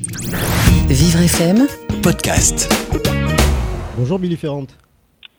Vivre 0.00 1.22
FM, 1.24 1.66
podcast. 2.04 2.72
Bonjour 3.96 4.20
Billy 4.20 4.36
Ferrand. 4.36 4.68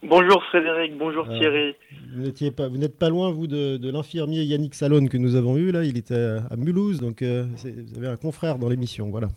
Bonjour 0.04 0.43
Frédéric, 0.50 0.97
bonjour 0.97 1.25
Euh, 1.29 1.39
Thierry. 1.39 1.75
Vous 2.13 2.24
n'étiez 2.24 2.51
pas, 2.51 2.67
vous 2.67 2.75
n'êtes 2.75 3.00
pas 3.00 3.08
loin 3.08 3.32
vous 3.32 3.48
de, 3.48 3.77
de 3.77 3.90
l'infirmier 3.90 4.42
Yannick 4.43 4.75
Salone 4.75 5.08
que 5.08 5.16
nous 5.16 5.37
avons 5.37 5.56
eu 5.56 5.72
là. 5.72 5.85
Il 5.85 5.98
était 5.98 6.14
à, 6.51 6.58
Mulhouse, 6.58 7.00
donc 7.00 7.22
euh, 7.22 7.45
vous 7.64 7.98
avez 8.00 8.09
un 8.09 8.18
confrère 8.18 8.57
dans 8.57 8.68
l'émission, 8.68 9.09
voilà. 9.09 9.30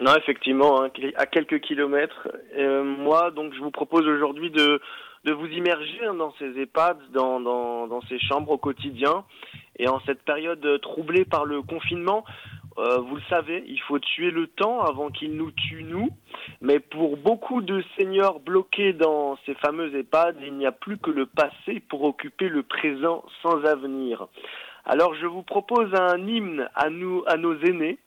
Non, 0.00 0.16
effectivement, 0.16 0.82
hein, 0.82 0.88
à 1.16 1.26
quelques 1.26 1.60
kilomètres. 1.60 2.28
Euh, 2.56 2.82
moi, 2.82 3.32
donc, 3.32 3.52
je 3.52 3.60
vous 3.60 3.70
propose 3.70 4.06
aujourd'hui 4.06 4.50
de, 4.50 4.80
de 5.24 5.32
vous 5.32 5.46
immerger 5.46 6.00
hein, 6.08 6.14
dans 6.14 6.32
ces 6.38 6.58
EHPAD, 6.58 6.96
dans, 7.12 7.38
dans, 7.38 7.86
dans 7.86 8.00
ces 8.08 8.18
chambres 8.18 8.52
au 8.52 8.58
quotidien. 8.58 9.24
Et 9.78 9.88
en 9.88 10.00
cette 10.06 10.22
période 10.22 10.66
troublée 10.80 11.24
par 11.24 11.44
le 11.44 11.60
confinement, 11.60 12.24
euh, 12.78 12.98
vous 12.98 13.16
le 13.16 13.22
savez, 13.28 13.64
il 13.66 13.80
faut 13.80 13.98
tuer 13.98 14.30
le 14.30 14.46
temps 14.46 14.80
avant 14.80 15.10
qu'il 15.10 15.36
nous 15.36 15.50
tue 15.52 15.84
nous. 15.84 16.08
Mais 16.60 16.80
pour 16.80 17.16
beaucoup 17.16 17.60
de 17.60 17.82
seniors 17.96 18.40
bloqués 18.40 18.92
dans 18.92 19.38
ces 19.46 19.54
fameux 19.54 19.94
EHPAD, 19.94 20.36
il 20.44 20.54
n'y 20.54 20.66
a 20.66 20.72
plus 20.72 20.98
que 20.98 21.10
le 21.10 21.26
passé 21.26 21.80
pour 21.88 22.02
occuper 22.02 22.48
le 22.48 22.62
présent 22.62 23.24
sans 23.42 23.64
avenir. 23.64 24.26
Alors 24.84 25.14
je 25.14 25.26
vous 25.26 25.42
propose 25.42 25.94
un 25.94 26.18
hymne 26.26 26.68
à 26.74 26.90
nous, 26.90 27.22
à 27.26 27.36
nos 27.36 27.56
aînés. 27.60 27.98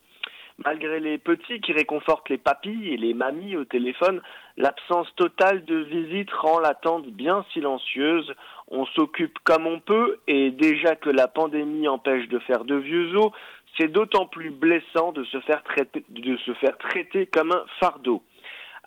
Malgré 0.66 1.00
les 1.00 1.20
petits 1.20 1.62
qui 1.62 1.72
réconfortent 1.72 2.30
les 2.30 2.40
papilles 2.40 2.94
et 2.94 2.98
les 2.98 3.14
mamies 3.14 3.56
au 3.56 3.66
téléphone, 3.66 4.22
l'absence 4.58 5.08
totale 5.16 5.64
de 5.66 5.76
visite 5.76 6.32
rend 6.32 6.60
l'attente 6.60 7.06
bien 7.08 7.46
silencieuse. 7.54 8.34
On 8.70 8.86
s'occupe 8.88 9.38
comme 9.44 9.68
on 9.68 9.80
peut 9.80 10.18
et 10.28 10.50
déjà 10.50 10.96
que 10.96 11.12
la 11.12 11.28
pandémie 11.28 11.88
empêche 11.88 12.28
de 12.30 12.40
faire 12.40 12.66
de 12.66 12.76
vieux 12.76 13.16
os, 13.18 13.32
c'est 13.78 13.92
d'autant 13.92 14.26
plus 14.26 14.50
blessant 14.50 15.12
de 15.12 15.24
se 15.26 15.40
faire 15.42 15.62
traiter, 15.64 16.04
de 16.10 16.38
se 16.38 16.54
faire 16.56 16.78
traiter 16.80 17.28
comme 17.28 17.52
un 17.52 17.64
fardeau. 17.80 18.24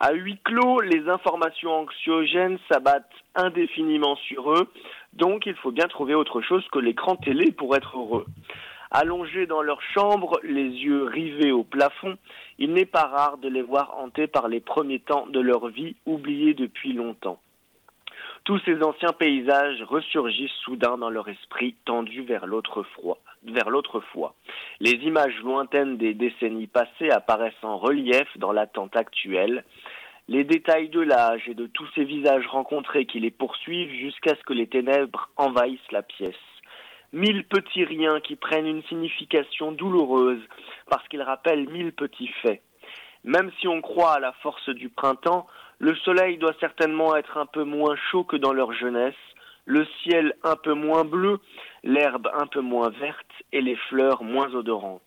À 0.01 0.13
huis 0.13 0.39
clos, 0.43 0.81
les 0.81 1.09
informations 1.09 1.73
anxiogènes 1.73 2.59
s'abattent 2.69 3.05
indéfiniment 3.37 4.17
sur 4.17 4.53
eux, 4.53 4.67
donc 5.13 5.47
il 5.47 5.55
faut 5.55 5.71
bien 5.71 5.87
trouver 5.87 6.15
autre 6.15 6.41
chose 6.41 6.67
que 6.73 6.79
l'écran 6.81 7.15
télé 7.17 7.53
pour 7.53 7.77
être 7.77 7.97
heureux. 7.97 8.27
Allongés 8.93 9.47
dans 9.47 9.63
leur 9.63 9.81
chambre, 9.95 10.41
les 10.43 10.69
yeux 10.69 11.05
rivés 11.05 11.53
au 11.53 11.63
plafond, 11.63 12.19
il 12.59 12.73
n'est 12.73 12.87
pas 12.87 13.07
rare 13.07 13.39
de 13.39 13.49
les 13.49 13.63
voir 13.63 13.97
hantés 13.99 14.27
par 14.27 14.49
les 14.49 14.59
premiers 14.59 14.99
temps 14.99 15.27
de 15.29 15.39
leur 15.39 15.69
vie 15.69 15.95
oubliés 16.07 16.55
depuis 16.55 16.93
longtemps. 16.93 17.41
Tous 18.45 18.59
ces 18.65 18.83
anciens 18.83 19.13
paysages 19.13 19.83
ressurgissent 19.83 20.51
soudain 20.65 20.99
dans 20.99 21.11
leur 21.11 21.29
esprit 21.29 21.77
tendu 21.85 22.23
vers 22.23 22.47
l'autre 22.47 22.83
froid. 22.83 23.19
Les 24.81 24.91
images 24.91 25.39
lointaines 25.45 25.97
des 25.97 26.15
décennies 26.15 26.67
passées 26.67 27.11
apparaissent 27.11 27.63
en 27.63 27.79
relief 27.79 28.27
dans 28.39 28.51
l'attente 28.51 28.97
actuelle. 28.97 29.65
Les 30.27 30.43
détails 30.43 30.89
de 30.89 31.01
l'âge 31.01 31.49
et 31.49 31.55
de 31.55 31.67
tous 31.67 31.87
ces 31.95 32.05
visages 32.05 32.47
rencontrés 32.49 33.07
qui 33.07 33.21
les 33.21 33.31
poursuivent 33.31 33.93
jusqu'à 33.93 34.35
ce 34.35 34.43
que 34.43 34.53
les 34.53 34.67
ténèbres 34.67 35.29
envahissent 35.37 35.93
la 35.93 36.03
pièce. 36.03 36.35
Mille 37.13 37.45
petits 37.45 37.85
riens 37.85 38.21
qui 38.21 38.37
prennent 38.37 38.69
une 38.69 38.85
signification 38.85 39.73
douloureuse 39.73 40.43
parce 40.89 41.07
qu'ils 41.09 41.23
rappellent 41.23 41.69
mille 41.69 41.93
petits 41.93 42.31
faits. 42.41 42.63
Même 43.25 43.51
si 43.61 43.67
on 43.67 43.81
croit 43.81 44.13
à 44.13 44.21
la 44.21 44.33
force 44.33 44.69
du 44.71 44.89
printemps, 44.91 45.49
le 45.81 45.97
soleil 45.97 46.39
doit 46.39 46.55
certainement 46.61 47.17
être 47.17 47.37
un 47.37 47.47
peu 47.47 47.65
moins 47.65 47.97
chaud 48.11 48.23
que 48.23 48.37
dans 48.37 48.53
leur 48.53 48.73
jeunesse, 48.73 49.15
le 49.65 49.85
ciel 50.03 50.35
un 50.45 50.55
peu 50.55 50.73
moins 50.73 51.05
bleu, 51.05 51.41
l'herbe 51.83 52.31
un 52.33 52.47
peu 52.47 52.61
moins 52.61 52.91
verte 52.91 53.27
et 53.53 53.61
les 53.61 53.77
fleurs 53.89 54.23
moins 54.23 54.55
odorantes. 54.55 55.03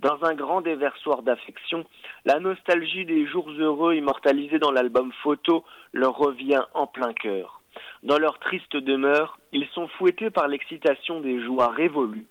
Dans 0.00 0.22
un 0.22 0.34
grand 0.34 0.60
déversoir 0.60 1.22
d'affection, 1.22 1.86
la 2.26 2.38
nostalgie 2.38 3.06
des 3.06 3.26
jours 3.26 3.50
heureux 3.50 3.94
immortalisés 3.94 4.58
dans 4.58 4.72
l'album 4.72 5.10
photo 5.22 5.64
leur 5.92 6.16
revient 6.16 6.62
en 6.74 6.86
plein 6.86 7.14
cœur. 7.14 7.59
Dans 8.02 8.18
leur 8.18 8.38
triste 8.38 8.76
demeure, 8.76 9.38
ils 9.52 9.66
sont 9.74 9.88
fouettés 9.88 10.30
par 10.30 10.48
l'excitation 10.48 11.20
des 11.20 11.42
joies 11.42 11.68
révolues, 11.68 12.26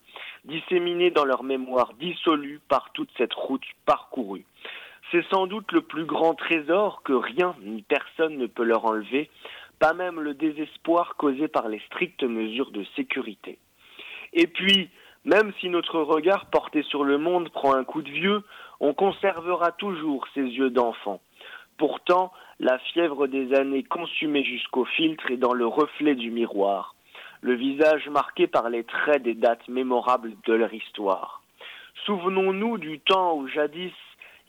disséminées 0.45 1.11
dans 1.11 1.25
leur 1.25 1.43
mémoire 1.43 1.93
dissolue 1.93 2.59
par 2.67 2.91
toute 2.93 3.09
cette 3.17 3.33
route 3.33 3.65
parcourue. 3.85 4.45
C'est 5.11 5.25
sans 5.29 5.47
doute 5.47 5.71
le 5.71 5.81
plus 5.81 6.05
grand 6.05 6.35
trésor 6.35 7.01
que 7.03 7.13
rien 7.13 7.55
ni 7.61 7.81
personne 7.81 8.37
ne 8.37 8.47
peut 8.47 8.63
leur 8.63 8.85
enlever, 8.85 9.29
pas 9.79 9.93
même 9.93 10.19
le 10.19 10.33
désespoir 10.33 11.15
causé 11.15 11.47
par 11.47 11.67
les 11.67 11.79
strictes 11.87 12.23
mesures 12.23 12.71
de 12.71 12.83
sécurité. 12.95 13.57
Et 14.33 14.47
puis, 14.47 14.89
même 15.25 15.51
si 15.59 15.69
notre 15.69 15.99
regard 15.99 16.47
porté 16.47 16.83
sur 16.83 17.03
le 17.03 17.17
monde 17.17 17.49
prend 17.49 17.73
un 17.73 17.83
coup 17.83 18.01
de 18.01 18.11
vieux, 18.11 18.43
on 18.79 18.93
conservera 18.93 19.71
toujours 19.71 20.27
ses 20.33 20.41
yeux 20.41 20.69
d'enfant. 20.69 21.21
Pourtant, 21.79 22.33
la 22.59 22.77
fièvre 22.77 23.27
des 23.27 23.55
années 23.55 23.83
consumées 23.83 24.43
jusqu'au 24.43 24.83
filtre 24.83 25.31
est 25.31 25.37
dans 25.37 25.53
le 25.53 25.65
reflet 25.65 26.13
du 26.13 26.29
miroir, 26.29 26.93
le 27.39 27.53
visage 27.55 28.09
marqué 28.09 28.47
par 28.47 28.69
les 28.69 28.83
traits 28.83 29.23
des 29.23 29.33
dates 29.33 29.65
mémorables 29.69 30.33
de 30.45 30.53
leur 30.53 30.73
histoire. 30.73 31.41
Souvenons-nous 32.05 32.77
du 32.79 32.99
temps 32.99 33.37
où 33.37 33.47
jadis 33.47 33.93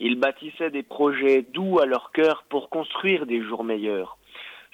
ils 0.01 0.19
bâtissaient 0.19 0.71
des 0.71 0.83
projets 0.83 1.43
doux 1.53 1.79
à 1.79 1.85
leur 1.85 2.11
cœur 2.11 2.43
pour 2.49 2.69
construire 2.69 3.25
des 3.25 3.41
jours 3.41 3.63
meilleurs. 3.63 4.17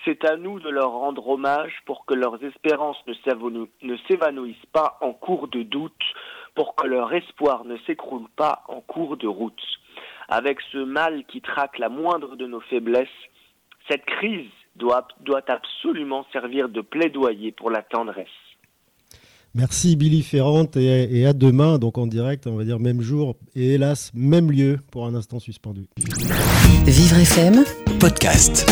C'est 0.04 0.26
à 0.26 0.36
nous 0.36 0.60
de 0.60 0.70
leur 0.70 0.92
rendre 0.92 1.28
hommage 1.28 1.74
pour 1.86 2.06
que 2.06 2.16
leurs 2.16 2.44
espérances 2.44 2.98
ne 3.06 3.98
s'évanouissent 4.08 4.66
pas 4.74 4.98
en 5.02 5.14
cours 5.14 5.48
de 5.48 5.62
doute, 5.62 5.94
pour 6.58 6.76
que 6.76 6.88
leur 6.88 7.14
espoir 7.14 7.66
ne 7.66 7.78
s'écroule 7.86 8.26
pas 8.36 8.64
en 8.68 8.82
cours 8.82 9.16
de 9.16 9.28
route. 9.28 9.62
Avec 10.28 10.58
ce 10.72 10.80
mal 10.80 11.24
qui 11.32 11.40
traque 11.40 11.78
la 11.78 11.88
moindre 11.88 12.36
de 12.36 12.48
nos 12.48 12.62
faiblesses, 12.62 13.08
cette 13.88 14.04
crise 14.06 14.50
doit, 14.76 15.08
doit 15.22 15.44
absolument 15.48 16.26
servir 16.34 16.68
de 16.68 16.82
plaidoyer 16.82 17.52
pour 17.52 17.70
la 17.70 17.84
tendresse. 17.84 18.28
Merci 19.54 19.96
Billy 19.96 20.24
Ferrand 20.24 20.70
et, 20.76 21.20
et 21.20 21.28
à 21.28 21.34
demain, 21.34 21.78
donc 21.78 22.00
en 22.00 22.08
direct, 22.08 22.48
on 22.48 22.56
va 22.56 22.64
dire 22.64 22.80
même 22.80 23.02
jour 23.02 23.36
et 23.56 23.76
hélas 23.76 24.12
même 24.16 24.52
lieu 24.52 24.80
pour 24.92 25.06
un 25.06 25.14
instant 25.14 25.40
suspendu. 25.40 25.86
Vivre 26.86 27.18
FM, 27.18 27.64
Podcast. 28.00 28.66